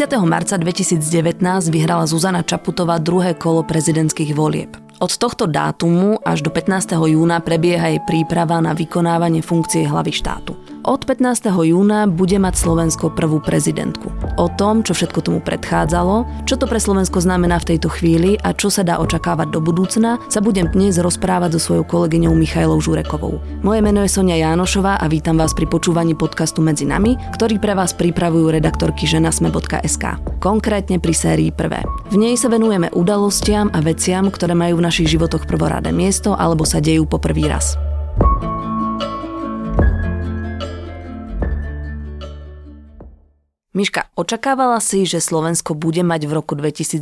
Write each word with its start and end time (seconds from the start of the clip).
30. 0.00 0.16
marca 0.24 0.56
2019 0.56 1.68
vyhrala 1.68 2.08
Zuzana 2.08 2.40
Čaputová 2.40 2.96
druhé 2.96 3.36
kolo 3.36 3.66
prezidentských 3.66 4.32
volieb. 4.32 4.72
Od 4.96 5.12
tohto 5.12 5.44
dátumu 5.44 6.16
až 6.24 6.40
do 6.40 6.48
15. 6.48 6.96
júna 7.10 7.42
prebieha 7.44 7.92
jej 7.92 8.00
príprava 8.08 8.64
na 8.64 8.72
vykonávanie 8.72 9.44
funkcie 9.44 9.84
hlavy 9.84 10.12
štátu. 10.14 10.69
Od 10.80 11.04
15. 11.04 11.44
júna 11.44 12.08
bude 12.08 12.40
mať 12.40 12.56
Slovensko 12.56 13.12
prvú 13.12 13.36
prezidentku. 13.36 14.08
O 14.40 14.48
tom, 14.48 14.80
čo 14.80 14.96
všetko 14.96 15.20
tomu 15.20 15.40
predchádzalo, 15.44 16.48
čo 16.48 16.56
to 16.56 16.64
pre 16.64 16.80
Slovensko 16.80 17.20
znamená 17.20 17.60
v 17.60 17.76
tejto 17.76 17.92
chvíli 17.92 18.40
a 18.40 18.56
čo 18.56 18.72
sa 18.72 18.80
dá 18.80 18.96
očakávať 18.96 19.52
do 19.52 19.60
budúcna, 19.60 20.16
sa 20.32 20.40
budem 20.40 20.72
dnes 20.72 20.96
rozprávať 20.96 21.60
so 21.60 21.60
svojou 21.60 21.84
kolegyňou 21.84 22.32
Michailou 22.32 22.80
Žurekovou. 22.80 23.44
Moje 23.60 23.80
meno 23.84 24.00
je 24.00 24.08
Sonia 24.08 24.40
Jánošová 24.40 24.96
a 24.96 25.04
vítam 25.04 25.36
vás 25.36 25.52
pri 25.52 25.68
počúvaní 25.68 26.16
podcastu 26.16 26.64
Medzi 26.64 26.88
nami, 26.88 27.12
ktorý 27.36 27.60
pre 27.60 27.76
vás 27.76 27.92
pripravujú 27.92 28.48
redaktorky 28.48 29.04
ženasme.sk. 29.04 30.04
Konkrétne 30.40 30.96
pri 30.96 31.12
sérii 31.12 31.52
prvé. 31.52 31.84
V 32.08 32.16
nej 32.16 32.40
sa 32.40 32.48
venujeme 32.48 32.88
udalostiam 32.96 33.68
a 33.76 33.84
veciam, 33.84 34.32
ktoré 34.32 34.56
majú 34.56 34.80
v 34.80 34.88
našich 34.88 35.12
životoch 35.12 35.44
prvoradé 35.44 35.92
miesto 35.92 36.32
alebo 36.32 36.64
sa 36.64 36.80
dejú 36.80 37.04
po 37.04 37.20
prvý 37.20 37.52
raz. 37.52 37.76
Miška, 43.80 44.12
očakávala 44.12 44.76
si, 44.76 45.08
že 45.08 45.24
Slovensko 45.24 45.72
bude 45.72 46.04
mať 46.04 46.28
v 46.28 46.36
roku 46.36 46.52
2019 46.52 47.00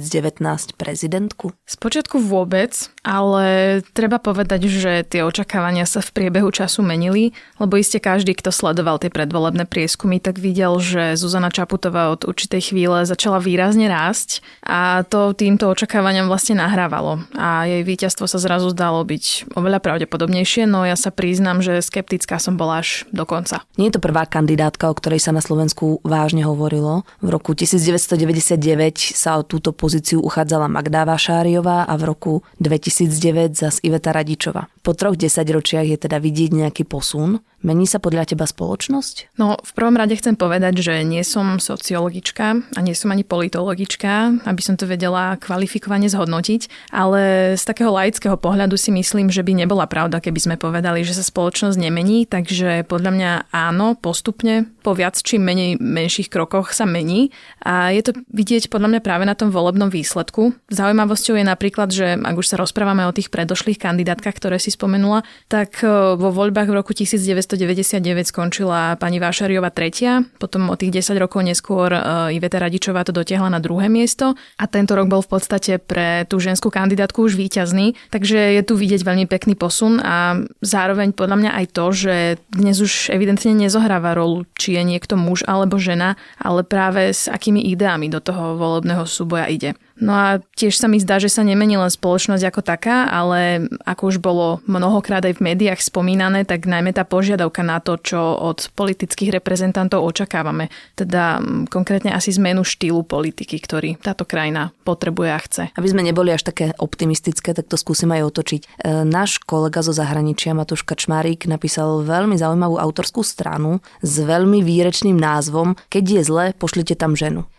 prezidentku? 0.79 1.51
Spočiatku 1.67 2.23
vôbec, 2.23 2.71
ale 3.03 3.83
treba 3.99 4.23
povedať, 4.23 4.71
že 4.71 5.03
tie 5.03 5.27
očakávania 5.27 5.91
sa 5.91 5.99
v 5.99 6.15
priebehu 6.15 6.55
času 6.55 6.87
menili, 6.87 7.35
lebo 7.59 7.75
iste 7.75 7.99
každý, 7.99 8.39
kto 8.39 8.55
sledoval 8.55 9.03
tie 9.03 9.11
predvolebné 9.11 9.67
prieskumy, 9.67 10.23
tak 10.23 10.39
videl, 10.39 10.79
že 10.79 11.19
Zuzana 11.19 11.51
Čaputová 11.51 12.15
od 12.15 12.23
určitej 12.23 12.71
chvíle 12.71 13.03
začala 13.03 13.43
výrazne 13.43 13.91
rásť 13.91 14.39
a 14.63 15.03
to 15.03 15.35
týmto 15.35 15.67
očakávaniam 15.67 16.31
vlastne 16.31 16.63
nahrávalo. 16.63 17.27
A 17.35 17.67
jej 17.67 17.83
víťazstvo 17.83 18.31
sa 18.31 18.39
zrazu 18.39 18.71
zdalo 18.71 19.03
byť 19.03 19.51
oveľa 19.59 19.83
pravdepodobnejšie, 19.83 20.71
no 20.71 20.87
ja 20.87 20.95
sa 20.95 21.11
priznám, 21.11 21.59
že 21.59 21.83
skeptická 21.83 22.39
som 22.39 22.55
bola 22.55 22.87
až 22.87 23.03
do 23.11 23.27
konca. 23.27 23.67
Nie 23.75 23.91
je 23.91 23.99
to 23.99 24.05
prvá 24.07 24.31
kandidátka, 24.31 24.87
o 24.87 24.95
ktorej 24.95 25.19
sa 25.19 25.35
na 25.35 25.43
Slovensku 25.43 25.99
vážne 26.07 26.47
hovorí 26.47 26.68
hovorilo. 26.69 27.03
V 27.25 27.29
roku 27.33 27.57
1999 27.57 29.17
sa 29.17 29.41
o 29.41 29.43
túto 29.43 29.73
pozíciu 29.73 30.21
uchádzala 30.21 30.69
Magda 30.69 31.09
Vašáriová 31.09 31.89
a 31.89 31.95
v 31.97 32.03
roku 32.05 32.33
2009 32.61 33.57
zas 33.57 33.81
Iveta 33.81 34.13
Radičová. 34.13 34.69
Po 34.89 34.97
troch 34.97 35.21
desaťročiach 35.21 35.85
je 35.85 35.99
teda 36.01 36.17
vidieť 36.17 36.65
nejaký 36.65 36.89
posun. 36.89 37.45
Mení 37.61 37.85
sa 37.85 38.01
podľa 38.01 38.33
teba 38.33 38.49
spoločnosť? 38.49 39.37
No, 39.37 39.61
v 39.61 39.73
prvom 39.77 39.99
rade 40.01 40.17
chcem 40.17 40.33
povedať, 40.33 40.81
že 40.81 41.05
nie 41.05 41.21
som 41.29 41.61
sociologička 41.61 42.57
a 42.57 42.81
nie 42.81 42.97
som 42.97 43.13
ani 43.13 43.21
politologička, 43.21 44.41
aby 44.49 44.63
som 44.65 44.81
to 44.81 44.89
vedela 44.89 45.37
kvalifikovane 45.37 46.09
zhodnotiť, 46.09 46.89
ale 46.95 47.53
z 47.59 47.63
takého 47.69 47.93
laického 47.93 48.41
pohľadu 48.41 48.81
si 48.81 48.89
myslím, 48.95 49.29
že 49.29 49.45
by 49.45 49.61
nebola 49.61 49.85
pravda, 49.91 50.25
keby 50.25 50.41
sme 50.41 50.57
povedali, 50.57 51.05
že 51.05 51.19
sa 51.19 51.27
spoločnosť 51.27 51.77
nemení, 51.77 52.25
takže 52.25 52.89
podľa 52.89 53.11
mňa 53.13 53.31
áno, 53.53 53.93
postupne, 53.99 54.71
po 54.81 54.97
viac 54.97 55.21
či 55.21 55.37
menej 55.37 55.83
menších 55.83 56.33
krokoch 56.33 56.73
sa 56.73 56.89
mení 56.89 57.35
a 57.61 57.93
je 57.93 58.07
to 58.07 58.17
vidieť 58.33 58.73
podľa 58.73 58.97
mňa 58.97 59.01
práve 59.05 59.29
na 59.29 59.37
tom 59.37 59.51
volebnom 59.51 59.91
výsledku. 59.91 60.57
Zaujímavosťou 60.73 61.37
je 61.37 61.45
napríklad, 61.45 61.89
že 61.93 62.17
ak 62.17 62.39
už 62.39 62.55
sa 62.55 62.57
rozprávame 62.57 63.05
o 63.05 63.13
tých 63.13 63.29
predošlých 63.35 63.83
kandidátkach, 63.83 64.39
ktoré 64.39 64.63
si 64.63 64.71
spomenula, 64.79 65.27
tak 65.51 65.83
e, 65.83 65.91
vo 66.15 66.31
voľbách 66.31 66.71
v 66.71 66.77
roku 66.79 66.95
1900 66.95 67.19
1999 67.59 68.31
skončila 68.31 68.95
pani 68.97 69.19
Vášariova 69.19 69.75
tretia, 69.75 70.23
potom 70.39 70.71
o 70.71 70.79
tých 70.79 71.03
10 71.03 71.19
rokov 71.19 71.43
neskôr 71.43 71.91
e, 71.91 72.01
Iveta 72.39 72.63
Radičová 72.63 73.03
to 73.03 73.11
dotiahla 73.11 73.51
na 73.51 73.59
druhé 73.59 73.91
miesto 73.91 74.39
a 74.61 74.65
tento 74.71 74.95
rok 74.95 75.11
bol 75.11 75.25
v 75.25 75.31
podstate 75.35 75.83
pre 75.83 76.29
tú 76.31 76.39
ženskú 76.39 76.71
kandidátku 76.71 77.27
už 77.27 77.35
víťazný, 77.35 77.99
takže 78.15 78.55
je 78.55 78.63
tu 78.63 78.79
vidieť 78.79 79.03
veľmi 79.03 79.27
pekný 79.27 79.59
posun 79.59 79.99
a 79.99 80.39
zároveň 80.63 81.11
podľa 81.11 81.37
mňa 81.43 81.51
aj 81.65 81.67
to, 81.75 81.85
že 81.91 82.15
dnes 82.55 82.77
už 82.79 83.11
evidentne 83.11 83.51
nezohráva 83.57 84.15
rolu, 84.15 84.47
či 84.55 84.79
je 84.79 84.83
niekto 84.87 85.19
muž 85.19 85.43
alebo 85.49 85.81
žena, 85.83 86.15
ale 86.39 86.63
práve 86.63 87.11
s 87.11 87.27
akými 87.27 87.67
ideami 87.75 88.07
do 88.07 88.23
toho 88.23 88.55
volebného 88.55 89.03
súboja 89.09 89.51
ide. 89.51 89.75
No 89.99 90.15
a 90.15 90.29
tiež 90.55 90.79
sa 90.79 90.87
mi 90.87 91.03
zdá, 91.03 91.19
že 91.19 91.27
sa 91.27 91.43
nemení 91.43 91.75
len 91.75 91.91
spoločnosť 91.91 92.45
ako 92.47 92.61
taká, 92.63 93.11
ale 93.11 93.67
ako 93.83 94.03
už 94.15 94.17
bolo 94.23 94.63
mnohokrát 94.71 95.27
aj 95.27 95.43
v 95.43 95.45
médiách 95.53 95.83
spomínané, 95.83 96.47
tak 96.47 96.71
najmä 96.71 96.95
tá 96.95 97.03
požiadavka 97.03 97.67
na 97.67 97.83
to, 97.83 97.99
čo 97.99 98.19
od 98.19 98.71
politických 98.79 99.35
reprezentantov 99.43 100.07
očakávame. 100.07 100.71
Teda 100.95 101.43
konkrétne 101.67 102.15
asi 102.15 102.31
zmenu 102.39 102.63
štýlu 102.63 103.03
politiky, 103.03 103.59
ktorý 103.59 103.99
táto 103.99 104.23
krajina 104.23 104.71
potrebuje 104.87 105.31
a 105.35 105.41
chce. 105.43 105.63
Aby 105.75 105.91
sme 105.91 106.07
neboli 106.07 106.31
až 106.31 106.47
také 106.47 106.71
optimistické, 106.79 107.51
tak 107.51 107.67
to 107.67 107.75
skúsim 107.75 108.15
aj 108.15 108.23
otočiť. 108.31 108.63
E, 108.63 108.67
náš 109.03 109.43
kolega 109.43 109.83
zo 109.83 109.91
zahraničia 109.91 110.55
Matúš 110.55 110.87
Kačmarík 110.87 111.51
napísal 111.51 112.07
veľmi 112.07 112.39
zaujímavú 112.39 112.79
autorskú 112.79 113.27
stranu 113.27 113.83
s 113.99 114.23
veľmi 114.23 114.63
výrečným 114.63 115.19
názvom 115.19 115.75
Keď 115.91 116.05
je 116.07 116.23
zle, 116.23 116.45
pošlite 116.55 116.95
tam 116.95 117.19
ženu. 117.19 117.51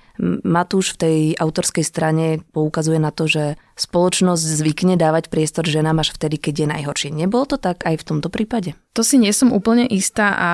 Matúš 0.44 0.94
v 0.94 1.00
tej 1.00 1.18
autorskej 1.40 1.86
strane 1.88 2.44
poukazuje 2.52 3.00
na 3.00 3.16
to, 3.16 3.32
že 3.32 3.56
spoločnosť 3.80 4.44
zvykne 4.44 5.00
dávať 5.00 5.32
priestor 5.32 5.64
ženám 5.64 6.04
až 6.04 6.12
vtedy, 6.12 6.36
keď 6.36 6.54
je 6.60 6.68
najhoršie. 6.76 7.10
Nebolo 7.16 7.48
to 7.48 7.56
tak 7.56 7.88
aj 7.88 8.04
v 8.04 8.08
tomto 8.08 8.28
prípade? 8.28 8.76
To 8.98 9.06
si 9.06 9.22
nie 9.22 9.30
som 9.30 9.54
úplne 9.54 9.86
istá 9.86 10.34
a 10.34 10.50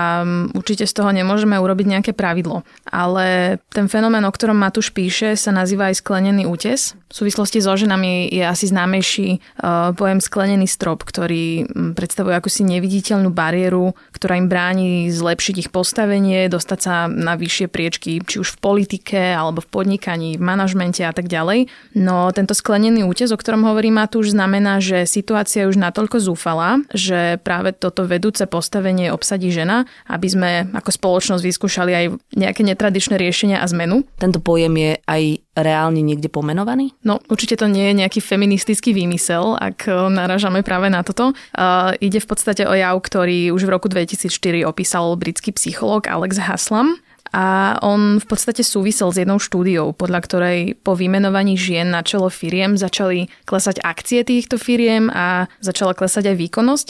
určite 0.51 0.83
z 0.83 0.93
toho 0.93 1.09
nemôžeme 1.15 1.55
urobiť 1.55 1.87
nejaké 1.87 2.11
pravidlo. 2.11 2.67
Ale 2.83 3.57
ten 3.71 3.87
fenomén, 3.87 4.27
o 4.27 4.31
ktorom 4.31 4.59
Matúš 4.59 4.91
píše, 4.91 5.39
sa 5.39 5.55
nazýva 5.55 5.87
aj 5.87 6.03
sklenený 6.03 6.43
útes. 6.43 6.99
V 7.07 7.23
súvislosti 7.23 7.63
so 7.63 7.71
ženami 7.71 8.27
je 8.27 8.43
asi 8.43 8.67
známejší 8.67 9.39
uh, 9.39 9.95
pojem 9.95 10.19
sklenený 10.19 10.67
strop, 10.67 11.07
ktorý 11.07 11.63
predstavuje 11.95 12.35
akúsi 12.35 12.67
neviditeľnú 12.67 13.31
bariéru, 13.31 13.95
ktorá 14.11 14.35
im 14.35 14.51
bráni 14.51 15.07
zlepšiť 15.15 15.55
ich 15.55 15.69
postavenie, 15.71 16.51
dostať 16.51 16.79
sa 16.83 17.07
na 17.07 17.39
vyššie 17.39 17.71
priečky, 17.71 18.19
či 18.19 18.43
už 18.43 18.59
v 18.59 18.61
politike, 18.61 19.31
alebo 19.31 19.63
v 19.63 19.71
podnikaní, 19.71 20.35
v 20.35 20.43
manažmente 20.43 21.07
a 21.07 21.15
tak 21.15 21.31
ďalej. 21.31 21.71
No 21.95 22.27
tento 22.35 22.51
sklenený 22.51 23.07
útes, 23.07 23.31
o 23.31 23.39
ktorom 23.39 23.63
hovorí 23.63 23.95
Matúš, 23.95 24.35
znamená, 24.35 24.83
že 24.83 25.07
situácia 25.07 25.63
je 25.63 25.71
už 25.71 25.79
natoľko 25.79 26.19
zúfala, 26.19 26.83
že 26.91 27.39
práve 27.39 27.71
toto 27.71 28.03
vedúce 28.25 28.49
postavenie 28.49 29.13
obsadí 29.13 29.53
žena, 29.53 29.85
aby 30.09 30.25
sme 30.25 30.49
ako 30.73 30.89
spoločnosť 30.89 31.45
vyskúšali 31.45 31.91
aj 31.93 32.05
nejaké 32.33 32.65
netradičné 32.65 33.21
riešenia 33.21 33.61
a 33.61 33.69
zmenu. 33.69 34.01
Tento 34.17 34.41
pojem 34.41 34.73
je 34.73 34.91
aj 35.05 35.23
reálne 35.53 36.01
niekde 36.01 36.25
pomenovaný? 36.25 36.97
No, 37.05 37.21
určite 37.29 37.61
to 37.61 37.69
nie 37.69 37.93
je 37.93 38.01
nejaký 38.01 38.25
feministický 38.25 38.97
výmysel, 38.97 39.53
ak 39.61 39.85
e, 39.85 39.93
naražame 40.09 40.65
práve 40.65 40.89
na 40.89 41.05
toto. 41.05 41.37
Uh, 41.53 41.93
ide 42.01 42.17
v 42.17 42.27
podstate 42.27 42.65
o 42.65 42.73
jav, 42.73 42.97
ktorý 42.97 43.53
už 43.53 43.69
v 43.69 43.73
roku 43.77 43.85
2004 43.85 44.65
opísal 44.65 45.13
britský 45.15 45.53
psychológ 45.53 46.09
Alex 46.09 46.41
Haslam 46.41 46.97
a 47.33 47.77
on 47.81 48.21
v 48.21 48.25
podstate 48.27 48.61
súvisel 48.61 49.09
s 49.09 49.17
jednou 49.17 49.41
štúdiou, 49.41 49.95
podľa 49.97 50.19
ktorej 50.25 50.59
po 50.85 50.93
vymenovaní 50.93 51.57
žien 51.57 51.89
na 51.89 52.05
čelo 52.05 52.29
firiem 52.29 52.77
začali 52.77 53.31
klesať 53.49 53.81
akcie 53.81 54.21
týchto 54.21 54.61
firiem 54.61 55.09
a 55.09 55.49
začala 55.63 55.97
klesať 55.97 56.31
aj 56.31 56.35
výkonnosť. 56.37 56.87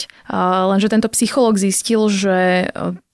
Lenže 0.70 0.92
tento 0.92 1.08
psychológ 1.08 1.56
zistil, 1.56 2.10
že 2.12 2.68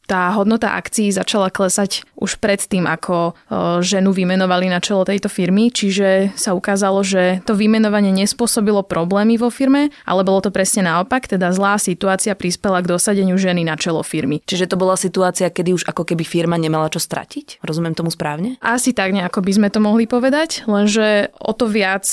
tá 0.06 0.34
hodnota 0.34 0.74
akcií 0.74 1.08
začala 1.14 1.48
klesať 1.48 2.02
už 2.18 2.38
predtým, 2.38 2.86
ako 2.86 3.38
ženu 3.82 4.10
vymenovali 4.10 4.70
na 4.70 4.82
čelo 4.82 5.06
tejto 5.06 5.30
firmy, 5.30 5.70
čiže 5.70 6.34
sa 6.38 6.54
ukázalo, 6.54 7.02
že 7.02 7.40
to 7.47 7.54
vymenovanie 7.54 8.10
nespôsobilo 8.15 8.82
problémy 8.86 9.38
vo 9.38 9.48
firme, 9.50 9.94
ale 10.06 10.22
bolo 10.27 10.42
to 10.42 10.50
presne 10.50 10.86
naopak, 10.86 11.27
teda 11.27 11.50
zlá 11.54 11.78
situácia 11.78 12.34
prispela 12.34 12.82
k 12.82 12.91
dosadeniu 12.94 13.38
ženy 13.38 13.66
na 13.66 13.78
čelo 13.78 14.03
firmy. 14.03 14.42
Čiže 14.44 14.74
to 14.74 14.77
bola 14.78 14.98
situácia, 14.98 15.50
kedy 15.50 15.74
už 15.74 15.86
ako 15.86 16.06
keby 16.06 16.22
firma 16.27 16.59
nemala 16.59 16.91
čo 16.91 17.03
stratiť? 17.03 17.62
Rozumiem 17.62 17.94
tomu 17.97 18.10
správne? 18.10 18.59
Asi 18.62 18.94
tak 18.94 19.15
nejako 19.15 19.42
by 19.42 19.53
sme 19.54 19.68
to 19.71 19.80
mohli 19.82 20.06
povedať, 20.06 20.66
lenže 20.66 21.30
o 21.38 21.54
to 21.54 21.66
viac 21.71 22.04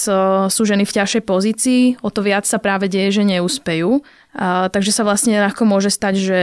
sú 0.50 0.62
ženy 0.66 0.86
v 0.86 0.96
ťažšej 0.96 1.24
pozícii, 1.26 1.82
o 2.02 2.10
to 2.10 2.22
viac 2.26 2.46
sa 2.46 2.58
práve 2.62 2.90
deje, 2.90 3.22
že 3.22 3.24
neúspejú 3.26 4.02
takže 4.70 4.94
sa 4.94 5.02
vlastne 5.02 5.42
ľahko 5.42 5.66
môže 5.66 5.90
stať, 5.90 6.14
že 6.22 6.40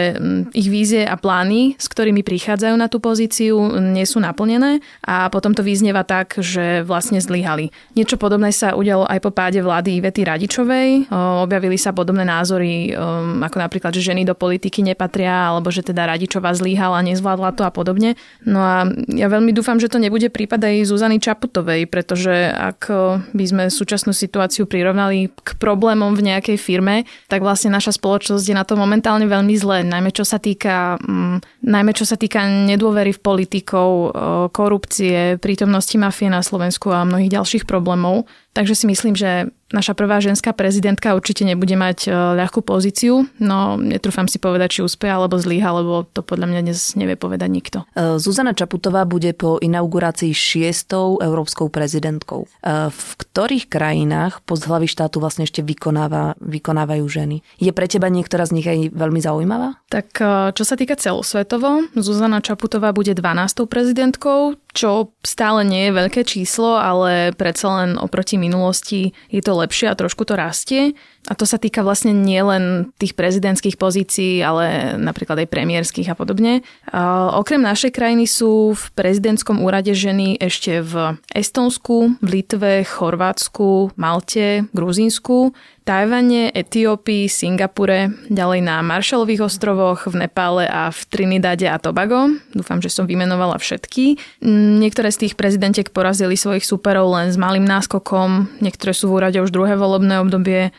ich 0.50 0.66
vízie 0.66 1.06
a 1.06 1.14
plány, 1.14 1.78
s 1.78 1.86
ktorými 1.86 2.26
prichádzajú 2.26 2.74
na 2.74 2.90
tú 2.90 2.98
pozíciu, 2.98 3.78
nie 3.78 4.02
sú 4.02 4.18
naplnené 4.18 4.82
a 5.06 5.30
potom 5.30 5.54
to 5.54 5.62
vyznieva 5.62 6.02
tak, 6.02 6.34
že 6.42 6.82
vlastne 6.82 7.22
zlyhali. 7.22 7.70
Niečo 7.94 8.18
podobné 8.18 8.50
sa 8.50 8.74
udialo 8.74 9.06
aj 9.06 9.22
po 9.22 9.30
páde 9.30 9.62
vlády 9.62 10.02
Ivety 10.02 10.26
Radičovej. 10.26 11.14
Objavili 11.14 11.78
sa 11.78 11.94
podobné 11.94 12.26
názory, 12.26 12.90
ako 13.38 13.56
napríklad, 13.62 13.94
že 13.94 14.02
ženy 14.02 14.26
do 14.26 14.34
politiky 14.34 14.82
nepatria, 14.82 15.54
alebo 15.54 15.70
že 15.70 15.86
teda 15.86 16.10
Radičová 16.10 16.58
zlyhala, 16.58 17.06
nezvládla 17.06 17.54
to 17.54 17.62
a 17.62 17.70
podobne. 17.70 18.18
No 18.42 18.66
a 18.66 18.90
ja 19.14 19.30
veľmi 19.30 19.54
dúfam, 19.54 19.78
že 19.78 19.86
to 19.86 20.02
nebude 20.02 20.26
prípad 20.26 20.58
aj 20.58 20.90
Zuzany 20.90 21.22
Čaputovej, 21.22 21.86
pretože 21.86 22.50
ak 22.50 22.90
by 23.30 23.44
sme 23.46 23.62
súčasnú 23.70 24.10
situáciu 24.10 24.66
prirovnali 24.66 25.30
k 25.30 25.48
problémom 25.56 26.18
v 26.18 26.34
nejakej 26.34 26.58
firme, 26.58 27.06
tak 27.30 27.46
vlastne 27.46 27.75
naša 27.76 28.00
spoločnosť 28.00 28.44
je 28.48 28.56
na 28.56 28.64
to 28.64 28.80
momentálne 28.80 29.28
veľmi 29.28 29.52
zlé, 29.60 29.84
najmä 29.84 30.08
čo 30.16 30.24
sa 30.24 30.40
týka, 30.40 30.96
mm, 30.96 31.60
najmä 31.68 31.92
čo 31.92 32.08
sa 32.08 32.16
týka 32.16 32.40
nedôvery 32.42 33.12
v 33.12 33.20
politikov, 33.20 33.88
korupcie, 34.56 35.36
prítomnosti 35.36 36.00
mafie 36.00 36.32
na 36.32 36.40
Slovensku 36.40 36.88
a 36.88 37.04
mnohých 37.04 37.36
ďalších 37.36 37.64
problémov. 37.68 38.24
Takže 38.56 38.72
si 38.72 38.88
myslím, 38.88 39.12
že 39.12 39.52
naša 39.68 39.92
prvá 39.92 40.22
ženská 40.22 40.56
prezidentka 40.56 41.12
určite 41.12 41.42
nebude 41.42 41.74
mať 41.74 42.06
e, 42.06 42.10
ľahkú 42.14 42.62
pozíciu, 42.62 43.26
no 43.42 43.76
netrúfam 43.76 44.30
si 44.30 44.38
povedať, 44.38 44.78
či 44.78 44.86
úspeje 44.86 45.10
alebo 45.10 45.36
zlíha, 45.36 45.76
lebo 45.76 46.08
to 46.08 46.22
podľa 46.22 46.48
mňa 46.48 46.60
dnes 46.64 46.94
nevie 46.94 47.18
povedať 47.18 47.50
nikto. 47.50 47.78
E, 47.92 48.16
Zuzana 48.22 48.54
Čaputová 48.54 49.02
bude 49.04 49.34
po 49.34 49.58
inaugurácii 49.58 50.30
šiestou 50.30 51.18
európskou 51.18 51.68
prezidentkou. 51.68 52.46
E, 52.46 52.88
v 52.88 53.10
ktorých 53.20 53.66
krajinách 53.66 54.40
post 54.46 54.70
hlavy 54.70 54.86
štátu 54.86 55.18
vlastne 55.18 55.44
ešte 55.44 55.66
vykonáva, 55.66 56.38
vykonávajú 56.40 57.04
ženy? 57.04 57.42
Je 57.58 57.74
pre 57.74 57.90
teba 57.90 58.06
niektorá 58.06 58.46
z 58.46 58.56
nich 58.56 58.66
aj 58.70 58.94
veľmi 58.94 59.20
zaujímavá? 59.20 59.82
Tak 59.90 60.16
čo 60.54 60.64
sa 60.64 60.78
týka 60.78 60.94
celosvetovo, 60.94 61.90
Zuzana 61.98 62.38
Čaputová 62.38 62.94
bude 62.94 63.12
12. 63.12 63.66
prezidentkou, 63.66 64.54
čo 64.76 65.10
stále 65.24 65.64
nie 65.64 65.88
je 65.88 65.96
veľké 65.96 66.22
číslo, 66.22 66.76
ale 66.78 67.32
predsa 67.34 67.82
len 67.82 67.90
oproti 67.96 68.36
minulosti 68.46 69.10
je 69.28 69.42
to 69.42 69.52
lepšie 69.58 69.90
a 69.90 69.98
trošku 69.98 70.22
to 70.24 70.38
rastie. 70.38 70.94
A 71.26 71.34
to 71.34 71.42
sa 71.42 71.58
týka 71.58 71.82
vlastne 71.82 72.14
nielen 72.14 72.94
tých 73.02 73.18
prezidentských 73.18 73.74
pozícií, 73.74 74.38
ale 74.46 74.94
napríklad 74.94 75.42
aj 75.42 75.50
premiérskych 75.50 76.06
a 76.06 76.14
podobne. 76.14 76.62
Okrem 77.34 77.58
našej 77.58 77.90
krajiny 77.90 78.30
sú 78.30 78.78
v 78.78 78.84
prezidentskom 78.94 79.58
úrade 79.60 79.90
ženy 79.90 80.38
ešte 80.38 80.80
v 80.86 81.18
Estonsku, 81.34 82.22
v 82.22 82.28
Litve, 82.30 82.86
Chorvátsku, 82.86 83.98
Malte, 83.98 84.70
Gruzínsku, 84.70 85.50
Tajvane, 85.86 86.50
Etiópii, 86.50 87.30
Singapure, 87.30 88.10
ďalej 88.26 88.58
na 88.58 88.82
Marshallových 88.82 89.46
ostrovoch, 89.46 90.10
v 90.10 90.26
Nepále 90.26 90.66
a 90.66 90.90
v 90.90 90.98
Trinidade 91.06 91.70
a 91.70 91.78
Tobago. 91.78 92.26
Dúfam, 92.50 92.82
že 92.82 92.90
som 92.90 93.06
vymenovala 93.06 93.54
všetky. 93.54 94.18
Niektoré 94.82 95.14
z 95.14 95.26
tých 95.26 95.38
prezidentiek 95.38 95.86
porazili 95.94 96.34
svojich 96.34 96.66
superov 96.66 97.14
len 97.14 97.30
s 97.30 97.38
malým 97.38 97.62
náskokom, 97.62 98.50
niektoré 98.58 98.90
sú 98.98 99.14
v 99.14 99.22
úrade 99.22 99.38
už 99.38 99.54
druhé 99.54 99.78
volebné 99.78 100.18
obdobie. 100.26 100.74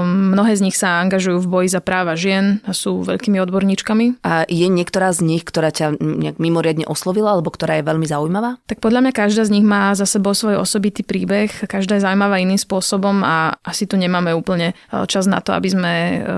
Um, 0.00 0.32
mnohé 0.32 0.56
z 0.56 0.64
nich 0.64 0.76
sa 0.78 1.02
angažujú 1.04 1.44
v 1.44 1.50
boji 1.50 1.68
za 1.68 1.80
práva 1.84 2.16
žien 2.16 2.64
a 2.64 2.72
sú 2.72 3.04
veľkými 3.04 3.36
odborníčkami. 3.42 4.24
A 4.24 4.48
je 4.48 4.66
niektorá 4.70 5.12
z 5.12 5.20
nich, 5.26 5.42
ktorá 5.44 5.68
ťa 5.68 6.00
nejak 6.00 6.40
mimoriadne 6.40 6.88
oslovila 6.88 7.36
alebo 7.36 7.52
ktorá 7.52 7.80
je 7.80 7.84
veľmi 7.84 8.06
zaujímavá? 8.08 8.56
Tak 8.64 8.80
podľa 8.80 9.04
mňa 9.04 9.12
každá 9.12 9.42
z 9.44 9.52
nich 9.58 9.66
má 9.66 9.92
za 9.92 10.08
sebou 10.08 10.32
svoj 10.32 10.62
osobitý 10.62 11.04
príbeh, 11.04 11.68
každá 11.68 11.98
je 11.98 12.04
zaujímavá 12.06 12.40
iným 12.40 12.60
spôsobom 12.60 13.20
a 13.26 13.58
asi 13.60 13.84
tu 13.84 14.00
nemáme 14.00 14.32
úplne 14.32 14.72
e, 14.72 15.04
čas 15.10 15.28
na 15.28 15.44
to, 15.44 15.52
aby 15.52 15.68
sme, 15.68 15.94
e, 16.22 16.28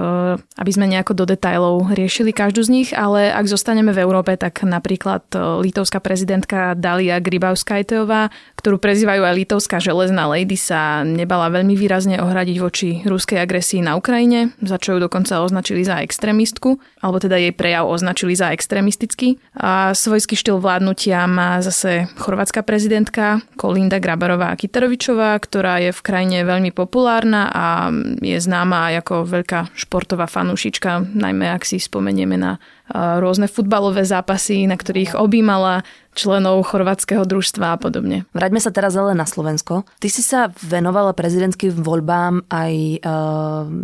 aby 0.59 0.71
sme 0.73 0.91
nejako 0.91 1.13
do 1.15 1.25
detajlov 1.29 1.95
riešili 1.95 2.35
každú 2.35 2.67
z 2.67 2.71
nich, 2.73 2.89
ale 2.91 3.31
ak 3.31 3.47
zostaneme 3.47 3.95
v 3.95 4.03
Európe, 4.03 4.35
tak 4.35 4.65
napríklad 4.65 5.23
e, 5.35 5.39
litovská 5.69 6.01
prezidentka 6.01 6.75
Dalia 6.75 7.21
Grybauskajteová, 7.21 8.33
ktorú 8.59 8.81
prezývajú 8.81 9.23
aj 9.23 9.35
litovská 9.45 9.79
železná 9.79 10.27
lady, 10.27 10.57
sa 10.57 11.05
nebala 11.05 11.53
veľmi 11.53 11.77
výrazne 11.77 12.17
ohradiť 12.19 12.57
voči 12.59 12.89
ruskej 13.05 13.44
agresii 13.45 13.85
na 13.85 13.95
Ukrajine, 13.95 14.57
za 14.65 14.81
čo 14.81 14.97
ju 14.97 14.99
dokonca 15.05 15.45
označili 15.45 15.85
za 15.85 16.01
extrémistku, 16.01 16.81
alebo 17.05 17.21
teda 17.21 17.37
jej 17.37 17.53
prejav 17.53 17.87
označili 17.87 18.33
za 18.33 18.51
extrémistický. 18.51 19.39
A 19.55 19.93
svojský 19.93 20.35
štýl 20.35 20.59
vládnutia 20.59 21.29
má 21.29 21.61
zase 21.61 22.09
chorvátska 22.17 22.65
prezidentka 22.65 23.45
Kolinda 23.61 24.01
Grabarová 24.01 24.57
Kitarovičová, 24.57 25.37
ktorá 25.39 25.85
je 25.85 25.93
v 25.93 26.01
krajine 26.01 26.43
veľmi 26.43 26.73
populárna 26.73 27.53
a 27.53 27.93
je 28.19 28.39
známa 28.41 28.97
ako 29.05 29.29
veľká 29.29 29.77
športová 29.77 30.25
fanúšička, 30.25 31.13
najmä 31.13 31.53
ak 31.53 31.69
si 31.69 31.77
spomenieme 31.77 32.41
na 32.41 32.57
rôzne 32.93 33.49
futbalové 33.49 34.05
zápasy, 34.05 34.69
na 34.69 34.77
ktorých 34.77 35.17
objímala 35.17 35.85
členov 36.15 36.63
chorvátskeho 36.71 37.27
družstva 37.27 37.75
a 37.75 37.81
podobne. 37.81 38.23
Vráťme 38.33 38.63
sa 38.63 38.71
teraz 38.71 38.95
ale 38.95 39.13
na 39.19 39.27
Slovensko. 39.27 39.83
Ty 39.99 40.09
si 40.09 40.23
sa 40.23 40.49
venovala 40.63 41.13
prezidentským 41.13 41.75
voľbám 41.75 42.47
aj 42.49 42.73
e, 42.73 42.99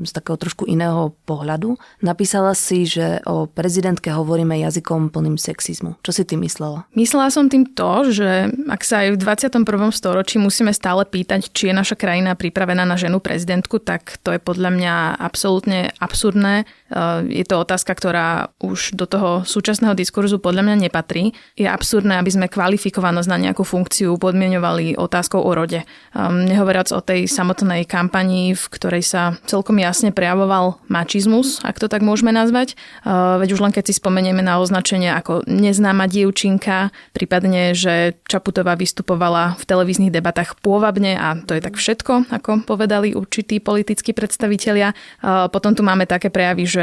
z 0.06 0.11
takého 0.14 0.38
trošku 0.38 0.64
iného 0.70 1.11
pohľadu. 1.26 1.75
Napísala 2.06 2.55
si, 2.55 2.87
že 2.87 3.19
o 3.26 3.50
prezidentke 3.50 4.14
hovoríme 4.14 4.55
jazykom 4.62 5.11
plným 5.11 5.37
sexizmu. 5.37 5.99
Čo 6.06 6.11
si 6.14 6.23
ty 6.23 6.38
myslela? 6.38 6.87
Myslela 6.94 7.35
som 7.35 7.50
tým 7.50 7.67
to, 7.67 8.14
že 8.14 8.55
ak 8.70 8.82
sa 8.87 9.02
aj 9.05 9.19
v 9.19 9.20
21. 9.20 9.67
storočí 9.91 10.38
musíme 10.38 10.70
stále 10.70 11.02
pýtať, 11.02 11.50
či 11.50 11.70
je 11.70 11.75
naša 11.75 11.99
krajina 11.99 12.38
pripravená 12.38 12.87
na 12.87 12.94
ženu 12.94 13.19
prezidentku, 13.19 13.82
tak 13.82 14.23
to 14.23 14.31
je 14.31 14.41
podľa 14.41 14.70
mňa 14.70 14.94
absolútne 15.19 15.91
absurdné. 15.99 16.62
E, 16.90 17.31
je 17.31 17.44
to 17.46 17.62
otázka, 17.62 17.94
ktorá 17.94 18.50
už 18.58 18.98
do 18.98 19.06
toho 19.06 19.46
súčasného 19.46 19.94
diskurzu 19.94 20.42
podľa 20.42 20.66
mňa 20.66 20.76
nepatrí. 20.90 21.32
Je 21.54 21.70
absurdné, 21.70 22.19
aby 22.19 22.31
sme 22.31 22.46
kvalifikovanosť 22.50 23.28
na 23.31 23.38
nejakú 23.38 23.62
funkciu 23.62 24.19
podmienovali 24.19 24.98
otázkou 24.98 25.38
o 25.38 25.52
rode. 25.54 25.87
Um, 26.10 26.44
nehovoriac 26.44 26.90
o 26.90 27.00
tej 27.00 27.31
samotnej 27.31 27.87
kampanii, 27.87 28.58
v 28.58 28.64
ktorej 28.75 29.06
sa 29.06 29.38
celkom 29.46 29.78
jasne 29.78 30.10
prejavoval 30.10 30.82
mačizmus, 30.90 31.62
ak 31.62 31.78
to 31.78 31.87
tak 31.87 32.02
môžeme 32.02 32.34
nazvať. 32.34 32.75
Uh, 33.06 33.38
veď 33.38 33.54
už 33.54 33.62
len 33.62 33.72
keď 33.72 33.90
si 33.90 33.94
spomenieme 33.96 34.42
na 34.42 34.58
označenie 34.58 35.14
ako 35.14 35.46
neznáma 35.46 36.10
dievčinka, 36.10 36.90
prípadne, 37.14 37.72
že 37.72 38.19
Čaputová 38.26 38.75
vystupovala 38.75 39.54
v 39.56 39.64
televíznych 39.64 40.10
debatách 40.10 40.58
pôvabne 40.58 41.14
a 41.14 41.38
to 41.38 41.54
je 41.54 41.62
tak 41.62 41.78
všetko, 41.78 42.34
ako 42.34 42.66
povedali 42.66 43.14
určití 43.14 43.62
politickí 43.62 44.10
predstavitelia. 44.10 44.90
Uh, 45.22 45.46
potom 45.46 45.72
tu 45.72 45.87
máme 45.87 46.04
také 46.04 46.28
prejavy, 46.32 46.64
že 46.66 46.79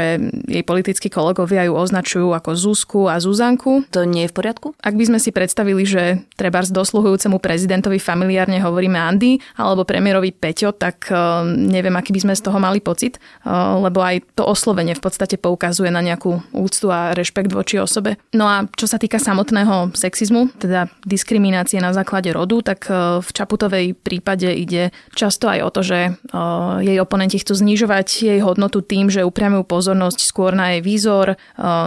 jej 0.48 0.64
politickí 0.64 1.08
kolegovia 1.08 1.66
ju 1.66 1.74
označujú 1.74 2.30
ako 2.34 2.50
Zuzku 2.54 3.00
a 3.08 3.18
Zuzanku. 3.18 3.86
To 3.94 4.04
nie 4.04 4.26
je 4.26 4.30
v 4.30 4.36
poriadku? 4.36 4.66
Ak 4.78 4.94
by 4.94 5.04
sme 5.08 5.18
si 5.18 5.32
predstavili, 5.32 5.82
že 5.88 6.22
treba 6.36 6.60
s 6.60 6.70
dosluhujúcemu 6.70 7.40
prezidentovi 7.40 7.96
familiárne 7.98 8.60
hovoríme 8.60 8.98
Andy 8.98 9.40
alebo 9.56 9.88
premiérovi 9.88 10.34
Peťo, 10.34 10.76
tak 10.76 11.08
uh, 11.08 11.42
neviem, 11.48 11.94
aký 11.96 12.12
by 12.12 12.28
sme 12.28 12.34
z 12.38 12.44
toho 12.44 12.58
mali 12.60 12.78
pocit, 12.78 13.18
uh, 13.48 13.80
lebo 13.82 14.04
aj 14.04 14.22
to 14.36 14.44
oslovenie 14.44 14.94
v 14.94 15.02
podstate 15.02 15.40
poukazuje 15.40 15.88
na 15.88 16.04
nejakú 16.04 16.42
úctu 16.54 16.92
a 16.92 17.16
rešpekt 17.16 17.50
voči 17.50 17.80
osobe. 17.80 18.20
No 18.36 18.46
a 18.46 18.68
čo 18.76 18.84
sa 18.84 19.00
týka 19.00 19.16
samotného 19.16 19.96
sexizmu, 19.96 20.54
teda 20.60 20.92
diskriminácie 21.08 21.80
na 21.80 21.96
základe 21.96 22.30
rodu, 22.30 22.60
tak 22.60 22.86
uh, 22.86 23.18
v 23.24 23.30
Čaputovej 23.32 23.86
prípade 23.96 24.50
ide 24.52 24.90
často 25.16 25.48
aj 25.48 25.60
o 25.64 25.70
to, 25.72 25.80
že 25.80 25.98
jej 26.82 26.98
oponenti 27.00 27.40
chcú 27.40 27.54
znižovať 27.54 28.08
jej 28.28 28.40
hodnotu 28.44 28.84
tým, 28.84 29.08
že 29.08 29.24
upriamujú 29.24 29.64
pozornosť 29.64 29.87
skôr 30.18 30.56
na 30.56 30.76
jej 30.76 30.82
výzor, 30.82 31.38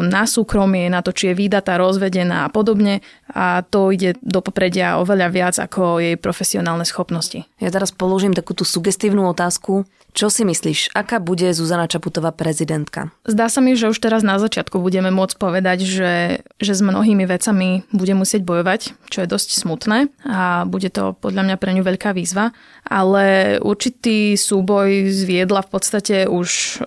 na 0.01 0.24
súkromie, 0.24 0.88
na 0.88 1.01
to, 1.01 1.12
či 1.12 1.31
je 1.31 1.38
výdata, 1.38 1.75
rozvedená 1.75 2.48
a 2.48 2.51
podobne 2.53 3.03
a 3.31 3.63
to 3.63 3.91
ide 3.91 4.20
do 4.22 4.43
popredia 4.43 5.00
oveľa 5.00 5.27
viac 5.31 5.55
ako 5.58 6.03
jej 6.03 6.15
profesionálne 6.20 6.84
schopnosti. 6.84 7.48
Ja 7.63 7.72
teraz 7.72 7.96
položím 7.96 8.36
takú 8.36 8.51
tú 8.51 8.67
sugestívnu 8.67 9.24
otázku. 9.31 9.88
Čo 10.12 10.27
si 10.27 10.43
myslíš, 10.43 10.91
aká 10.91 11.24
bude 11.24 11.48
Zuzana 11.55 11.88
Čaputová 11.88 12.36
prezidentka? 12.36 13.15
Zdá 13.24 13.48
sa 13.48 13.63
mi, 13.63 13.79
že 13.79 13.88
už 13.88 13.96
teraz 14.03 14.27
na 14.27 14.43
začiatku 14.43 14.84
budeme 14.84 15.08
môcť 15.08 15.39
povedať, 15.39 15.88
že, 15.88 16.43
že 16.60 16.74
s 16.75 16.84
mnohými 16.84 17.24
vecami 17.24 17.88
bude 17.96 18.12
musieť 18.12 18.43
bojovať, 18.43 18.91
čo 19.08 19.24
je 19.24 19.31
dosť 19.31 19.63
smutné 19.63 20.12
a 20.27 20.67
bude 20.67 20.91
to 20.91 21.15
podľa 21.15 21.48
mňa 21.48 21.55
pre 21.55 21.72
ňu 21.72 21.84
veľká 21.88 22.12
výzva, 22.12 22.51
ale 22.84 23.55
určitý 23.63 24.36
súboj 24.36 25.15
zviedla 25.15 25.63
v 25.63 25.72
podstate 25.72 26.27
už 26.27 26.84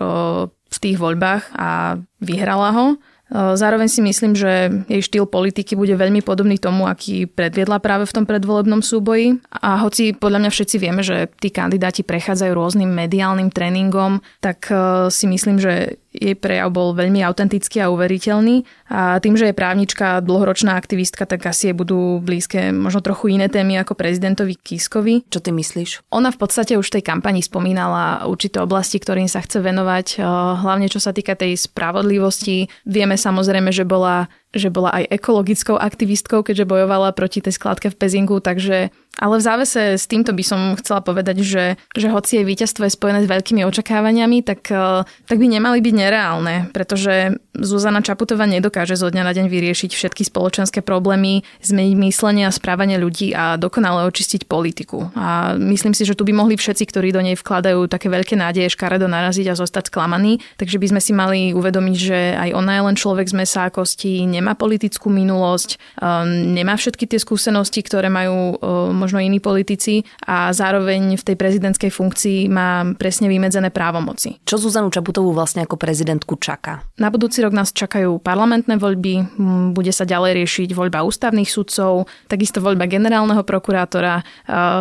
v 0.74 0.82
tých 0.82 0.98
voľbách 0.98 1.54
a 1.54 2.02
vyhrala 2.18 2.70
ho. 2.74 2.86
Zároveň 3.34 3.88
si 3.88 4.04
myslím, 4.04 4.36
že 4.36 4.84
jej 4.86 5.02
štýl 5.02 5.24
politiky 5.26 5.74
bude 5.74 5.96
veľmi 5.96 6.20
podobný 6.20 6.60
tomu, 6.60 6.86
aký 6.86 7.24
predviedla 7.24 7.80
práve 7.80 8.04
v 8.04 8.14
tom 8.14 8.24
predvolebnom 8.28 8.84
súboji. 8.84 9.40
A 9.50 9.80
hoci 9.80 10.12
podľa 10.12 10.44
mňa 10.44 10.50
všetci 10.52 10.76
vieme, 10.78 11.00
že 11.00 11.32
tí 11.40 11.48
kandidáti 11.48 12.04
prechádzajú 12.04 12.52
rôznym 12.52 12.92
mediálnym 12.92 13.48
tréningom, 13.48 14.20
tak 14.38 14.68
si 15.08 15.24
myslím, 15.26 15.56
že 15.56 15.98
jej 16.14 16.38
prejav 16.38 16.70
bol 16.70 16.94
veľmi 16.94 17.18
autentický 17.26 17.82
a 17.82 17.90
uveriteľný 17.90 18.62
a 18.86 19.18
tým, 19.18 19.34
že 19.34 19.50
je 19.50 19.58
právnička, 19.58 20.22
dlhoročná 20.22 20.78
aktivistka, 20.78 21.26
tak 21.26 21.42
asi 21.42 21.70
jej 21.70 21.76
budú 21.76 22.22
blízke 22.22 22.70
možno 22.70 23.02
trochu 23.02 23.34
iné 23.34 23.50
témy 23.50 23.82
ako 23.82 23.98
prezidentovi 23.98 24.54
Kiskovi. 24.54 25.26
Čo 25.26 25.42
ty 25.42 25.50
myslíš? 25.50 26.06
Ona 26.14 26.30
v 26.30 26.38
podstate 26.38 26.78
už 26.78 26.86
v 26.86 26.94
tej 27.00 27.04
kampani 27.10 27.42
spomínala 27.42 28.30
určité 28.30 28.62
oblasti, 28.62 29.02
ktorým 29.02 29.26
sa 29.26 29.42
chce 29.42 29.58
venovať, 29.58 30.22
hlavne 30.62 30.86
čo 30.86 31.02
sa 31.02 31.10
týka 31.10 31.34
tej 31.34 31.58
spravodlivosti. 31.58 32.70
Vieme 32.86 33.18
samozrejme, 33.18 33.74
že 33.74 33.82
bola 33.82 34.30
že 34.54 34.72
bola 34.72 34.94
aj 34.94 35.10
ekologickou 35.10 35.76
aktivistkou, 35.76 36.46
keďže 36.46 36.64
bojovala 36.70 37.12
proti 37.12 37.42
tej 37.42 37.58
skladke 37.58 37.90
v 37.90 37.98
Pezingu, 37.98 38.38
takže 38.38 38.94
ale 39.14 39.38
v 39.38 39.46
závese 39.46 39.94
s 39.94 40.10
týmto 40.10 40.34
by 40.34 40.42
som 40.42 40.60
chcela 40.74 40.98
povedať, 40.98 41.46
že, 41.46 41.78
že 41.94 42.10
hoci 42.10 42.42
jej 42.42 42.46
víťazstvo 42.46 42.90
je 42.90 42.96
spojené 42.98 43.22
s 43.22 43.30
veľkými 43.30 43.62
očakávaniami, 43.62 44.42
tak, 44.42 44.66
eh, 44.74 45.06
tak 45.06 45.36
by 45.38 45.46
nemali 45.46 45.78
byť 45.78 45.94
nereálne, 45.94 46.74
pretože 46.74 47.38
Zuzana 47.54 48.02
Čaputová 48.02 48.50
nedokáže 48.50 48.98
zo 48.98 49.06
dňa 49.06 49.22
na 49.22 49.30
deň 49.30 49.46
vyriešiť 49.46 49.94
všetky 49.94 50.26
spoločenské 50.26 50.82
problémy, 50.82 51.46
zmeniť 51.62 51.94
myslenie 52.02 52.50
a 52.50 52.52
správanie 52.54 52.98
ľudí 52.98 53.30
a 53.30 53.54
dokonale 53.54 54.10
očistiť 54.10 54.50
politiku. 54.50 55.14
A 55.14 55.54
myslím 55.54 55.94
si, 55.94 56.02
že 56.02 56.18
tu 56.18 56.26
by 56.26 56.34
mohli 56.34 56.58
všetci, 56.58 56.82
ktorí 56.82 57.14
do 57.14 57.22
nej 57.22 57.38
vkladajú 57.38 57.86
také 57.86 58.10
veľké 58.10 58.34
nádeje, 58.34 58.74
škaredo 58.74 59.06
naraziť 59.06 59.54
a 59.54 59.58
zostať 59.58 59.94
sklamaní. 59.94 60.42
Takže 60.58 60.82
by 60.82 60.86
sme 60.90 61.00
si 61.00 61.12
mali 61.14 61.40
uvedomiť, 61.54 61.96
že 61.96 62.18
aj 62.34 62.50
ona 62.58 62.72
je 62.74 62.82
len 62.90 62.96
človek 62.98 63.30
z 63.30 63.38
mesa 63.38 63.60
a 63.62 63.70
kostí, 63.70 64.26
nemá 64.44 64.52
politickú 64.52 65.08
minulosť, 65.08 65.80
um, 66.04 66.52
nemá 66.52 66.76
všetky 66.76 67.08
tie 67.08 67.16
skúsenosti, 67.16 67.80
ktoré 67.80 68.12
majú 68.12 68.60
um, 68.60 68.92
možno 68.92 69.24
iní 69.24 69.40
politici 69.40 70.04
a 70.28 70.52
zároveň 70.52 71.16
v 71.16 71.24
tej 71.24 71.36
prezidentskej 71.40 71.88
funkcii 71.88 72.52
má 72.52 72.84
presne 73.00 73.32
vymedzené 73.32 73.72
právomoci. 73.72 74.44
Čo 74.44 74.60
Zuzanu 74.60 74.92
Čaputovú 74.92 75.32
vlastne 75.32 75.64
ako 75.64 75.80
prezidentku 75.80 76.36
čaká? 76.36 76.84
Na 77.00 77.08
budúci 77.08 77.40
rok 77.40 77.56
nás 77.56 77.72
čakajú 77.72 78.20
parlamentné 78.20 78.76
voľby, 78.76 79.40
bude 79.72 79.90
sa 79.96 80.04
ďalej 80.04 80.44
riešiť 80.44 80.76
voľba 80.76 81.08
ústavných 81.08 81.48
sudcov, 81.48 82.04
takisto 82.28 82.60
voľba 82.60 82.84
generálneho 82.84 83.40
prokurátora. 83.46 84.20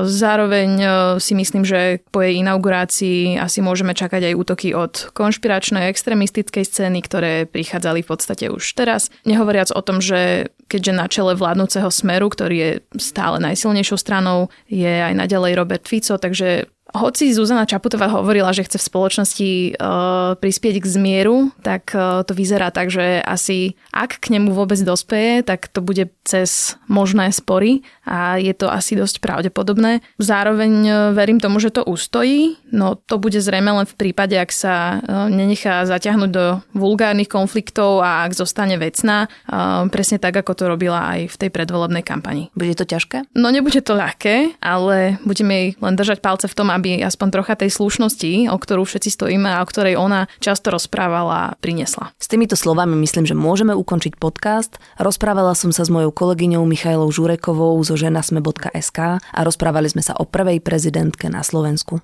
Zároveň 0.03 0.69
e, 0.81 0.87
si 1.21 1.37
myslím, 1.37 1.63
že 1.63 2.03
po 2.09 2.19
jej 2.19 2.41
inaugurácii 2.41 3.39
asi 3.39 3.63
môžeme 3.63 3.93
čakať 3.93 4.33
aj 4.33 4.37
útoky 4.37 4.73
od 4.73 5.13
konšpiračnej 5.13 5.87
extrémistickej 5.87 6.65
scény, 6.65 6.99
ktoré 7.05 7.45
prichádzali 7.45 8.01
v 8.01 8.09
podstate 8.09 8.45
už 8.49 8.65
teraz. 8.73 9.13
Nehovorím 9.23 9.52
Nehovoriac 9.53 9.77
o 9.77 9.85
tom, 9.85 10.01
že 10.01 10.49
keďže 10.65 10.93
na 10.97 11.05
čele 11.05 11.37
vládnúceho 11.37 11.93
smeru, 11.93 12.25
ktorý 12.33 12.57
je 12.57 12.71
stále 12.97 13.37
najsilnejšou 13.37 14.01
stranou, 14.01 14.49
je 14.65 14.89
aj 14.89 15.13
naďalej 15.13 15.53
Robert 15.53 15.85
Fico, 15.85 16.17
takže 16.17 16.65
hoci 16.93 17.33
Zuzana 17.33 17.65
Čaputová 17.65 18.05
hovorila, 18.05 18.53
že 18.53 18.63
chce 18.63 18.77
v 18.77 18.87
spoločnosti 18.87 19.51
uh, 19.75 20.37
prispieť 20.37 20.77
k 20.77 20.85
zmieru, 20.85 21.49
tak 21.65 21.89
uh, 21.97 22.21
to 22.21 22.37
vyzerá 22.37 22.69
tak, 22.69 22.93
že 22.93 23.17
asi 23.25 23.73
ak 23.89 24.21
k 24.21 24.37
nemu 24.37 24.53
vôbec 24.53 24.77
dospeje, 24.85 25.41
tak 25.41 25.73
to 25.73 25.81
bude 25.81 26.13
cez 26.21 26.77
možné 26.85 27.33
spory 27.33 27.81
a 28.05 28.37
je 28.37 28.53
to 28.53 28.69
asi 28.69 28.93
dosť 28.93 29.25
pravdepodobné. 29.25 30.05
Zároveň 30.21 30.73
uh, 30.85 30.95
verím 31.17 31.41
tomu, 31.41 31.57
že 31.57 31.73
to 31.73 31.81
ustojí, 31.81 32.61
no 32.69 32.93
to 32.93 33.17
bude 33.17 33.41
zrejme 33.41 33.73
len 33.73 33.89
v 33.89 33.97
prípade, 33.97 34.37
ak 34.37 34.53
sa 34.53 35.01
uh, 35.01 35.25
nenechá 35.33 35.89
zaťahnuť 35.89 36.29
do 36.29 36.61
vulgárnych 36.77 37.27
konfliktov 37.27 38.05
a 38.05 38.21
ak 38.29 38.37
zostane 38.37 38.77
vecná, 38.77 39.25
uh, 39.49 39.89
presne 39.89 40.21
tak, 40.21 40.37
ako 40.37 40.53
to 40.53 40.63
robila 40.69 41.17
aj 41.17 41.33
v 41.33 41.35
tej 41.41 41.49
predvolebnej 41.49 42.05
kampani. 42.05 42.53
Bude 42.53 42.77
to 42.77 42.85
ťažké? 42.85 43.33
No 43.33 43.49
nebude 43.49 43.81
to 43.81 43.97
ľahké, 43.97 44.61
ale 44.61 45.17
budeme 45.25 45.53
jej 45.57 45.69
len 45.81 45.97
držať 45.97 46.21
palce 46.21 46.45
v 46.45 46.53
tom, 46.53 46.69
aby 46.69 46.82
aby 46.83 46.99
aspoň 46.99 47.39
trocha 47.39 47.55
tej 47.55 47.71
slušnosti, 47.71 48.51
o 48.51 48.57
ktorú 48.59 48.83
všetci 48.83 49.07
stojíme 49.15 49.47
a 49.47 49.63
o 49.63 49.69
ktorej 49.71 49.95
ona 49.95 50.27
často 50.43 50.67
rozprávala, 50.67 51.55
priniesla. 51.63 52.11
S 52.19 52.27
týmito 52.27 52.59
slovami 52.59 52.99
myslím, 52.99 53.23
že 53.23 53.31
môžeme 53.31 53.71
ukončiť 53.71 54.19
podcast. 54.19 54.75
Rozprávala 54.99 55.55
som 55.55 55.71
sa 55.71 55.87
s 55.87 55.93
mojou 55.93 56.11
kolegyňou 56.11 56.67
Michailou 56.67 57.07
Žurekovou 57.07 57.79
zo 57.87 57.95
ženasme.sk 57.95 58.99
a 59.23 59.39
rozprávali 59.47 59.87
sme 59.87 60.03
sa 60.03 60.11
o 60.19 60.27
prvej 60.27 60.59
prezidentke 60.59 61.31
na 61.31 61.39
Slovensku. 61.39 62.03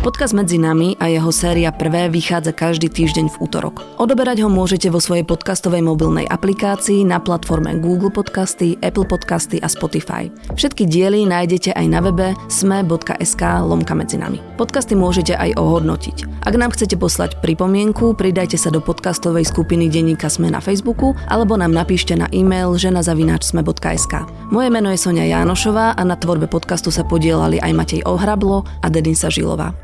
Podcast 0.00 0.32
Medzi 0.32 0.56
nami 0.56 0.96
a 0.96 1.12
jeho 1.12 1.28
séria 1.28 1.68
Prvé 1.68 2.08
vychádza 2.08 2.56
každý 2.56 2.88
týždeň 2.88 3.36
v 3.36 3.38
útorok. 3.44 3.84
Odoberať 4.00 4.40
ho 4.40 4.48
môžete 4.48 4.88
vo 4.88 4.96
svojej 4.96 5.28
podcastovej 5.28 5.84
mobilnej 5.84 6.24
aplikácii 6.24 7.04
na 7.04 7.20
platforme 7.20 7.76
Google 7.76 8.08
Podcasty, 8.08 8.80
Apple 8.80 9.04
Podcasty 9.04 9.60
a 9.60 9.68
Spotify. 9.68 10.32
Všetky 10.56 10.88
diely 10.88 11.28
nájdete 11.28 11.76
aj 11.76 11.86
na 11.92 12.00
webe 12.00 12.32
sme.sk 12.48 13.42
lomka 13.60 13.92
medzi 13.92 14.16
nami. 14.16 14.40
Podcasty 14.56 14.96
môžete 14.96 15.36
aj 15.36 15.60
ohodnotiť. 15.60 16.48
Ak 16.48 16.56
nám 16.56 16.72
chcete 16.72 16.96
poslať 16.96 17.36
pripomienku, 17.44 18.16
pridajte 18.16 18.56
sa 18.56 18.72
do 18.72 18.80
podcastovej 18.80 19.44
skupiny 19.52 19.92
Denníka 19.92 20.32
Sme 20.32 20.48
na 20.48 20.64
Facebooku 20.64 21.12
alebo 21.28 21.60
nám 21.60 21.76
napíšte 21.76 22.16
na 22.16 22.24
e-mail 22.32 22.72
ženazavináčsme.sk. 22.72 24.14
Moje 24.48 24.68
meno 24.72 24.88
je 24.88 24.96
Sonia 24.96 25.28
Jánošová 25.28 25.92
a 25.92 26.02
na 26.08 26.16
tvorbe 26.16 26.48
podcastu 26.48 26.88
sa 26.88 27.04
podielali 27.04 27.60
aj 27.60 27.72
Matej 27.76 28.00
Ohrablo 28.08 28.64
a 28.80 28.88
Dedinsa 28.88 29.28
Žilová. 29.28 29.76